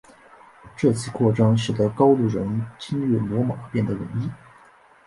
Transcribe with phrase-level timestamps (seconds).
[0.75, 4.27] 这次扩张使得高卢人侵略罗马变得容易。